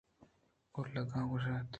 اولگا 0.75 1.01
ءَ 1.15 1.23
گوٛشت 1.29 1.67